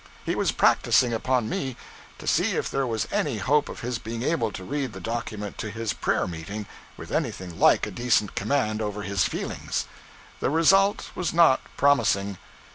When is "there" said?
2.71-2.87